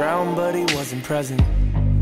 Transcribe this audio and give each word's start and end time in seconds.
around, 0.00 0.34
but 0.34 0.54
he 0.54 0.62
wasn't 0.76 1.04
present. 1.04 1.42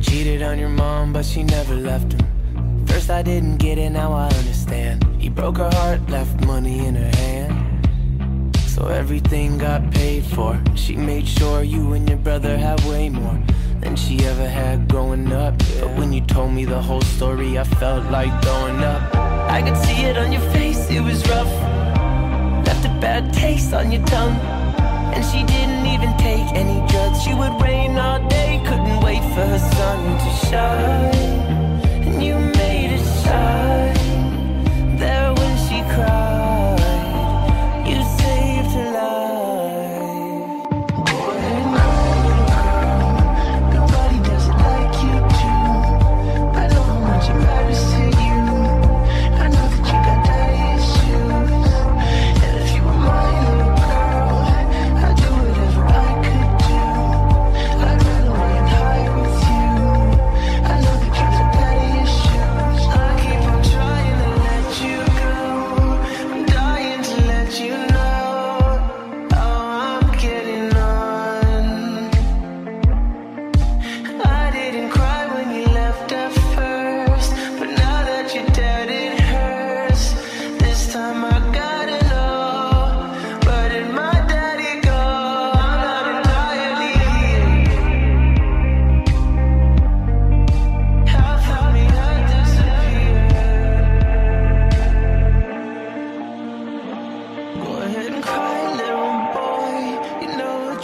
Cheated 0.01 0.43
on 0.43 0.59
your 0.59 0.69
mom, 0.69 1.13
but 1.13 1.25
she 1.25 1.43
never 1.43 1.75
left 1.75 2.13
him. 2.13 2.87
First 2.87 3.11
I 3.11 3.23
didn't 3.23 3.57
get 3.57 3.77
it, 3.79 3.91
now 3.91 4.13
I 4.13 4.29
understand. 4.29 5.05
He 5.19 5.29
broke 5.29 5.57
her 5.57 5.71
heart, 5.71 6.09
left 6.09 6.45
money 6.47 6.87
in 6.87 6.95
her 6.95 7.17
hand. 7.17 8.57
So 8.69 8.87
everything 8.87 9.59
got 9.59 9.91
paid 9.91 10.25
for. 10.25 10.61
She 10.77 10.95
made 10.97 11.27
sure 11.27 11.63
you 11.65 11.95
and 11.95 12.09
your 12.09 12.19
brother 12.19 12.57
had 12.57 12.81
way 12.85 13.09
more 13.09 13.41
than 13.81 13.97
she 13.97 14.25
ever 14.25 14.49
had 14.49 14.89
growing 14.89 15.33
up. 15.33 15.59
But 15.81 15.91
when 15.99 16.13
you 16.13 16.21
told 16.21 16.53
me 16.53 16.65
the 16.65 16.81
whole 16.81 17.07
story, 17.17 17.59
I 17.59 17.65
felt 17.65 18.05
like 18.11 18.31
throwing 18.43 18.81
up. 18.85 19.03
I 19.51 19.61
could 19.63 19.77
see 19.77 20.03
it 20.05 20.17
on 20.17 20.31
your 20.31 20.47
face, 20.53 20.89
it 20.91 21.01
was 21.01 21.29
rough. 21.29 21.53
Left 22.67 22.85
a 22.85 22.95
bad 23.01 23.33
taste 23.33 23.73
on 23.75 23.91
your 23.91 24.05
tongue. 24.07 24.37
And 25.15 25.25
she 25.25 25.43
didn't 25.53 25.87
even 25.87 26.08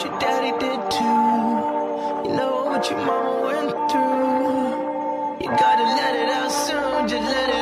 your 0.05 0.19
daddy 0.21 0.53
did 0.59 0.81
too. 0.91 2.29
You 2.29 2.37
know 2.37 2.65
what 2.67 2.91
your 2.91 2.99
mama 2.99 3.41
went 3.47 3.91
through. 3.91 5.41
You 5.41 5.49
gotta 5.57 5.85
let 5.99 6.15
it 6.15 6.29
out 6.29 6.51
soon, 6.51 7.09
just 7.09 7.23
let 7.23 7.49
it 7.49 7.54